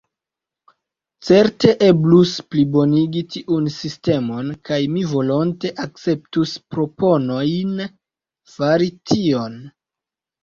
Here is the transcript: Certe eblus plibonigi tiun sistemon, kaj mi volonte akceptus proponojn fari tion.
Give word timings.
Certe 1.25 1.73
eblus 1.87 2.31
plibonigi 2.53 3.21
tiun 3.35 3.67
sistemon, 3.75 4.49
kaj 4.69 4.79
mi 4.93 5.03
volonte 5.11 5.71
akceptus 5.85 6.53
proponojn 6.77 7.85
fari 8.55 8.89
tion. 9.13 9.61